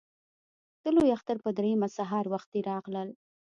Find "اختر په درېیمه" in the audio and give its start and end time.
1.17-1.87